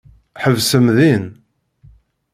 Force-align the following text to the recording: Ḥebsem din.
Ḥebsem 0.43 0.85
din. 0.97 1.23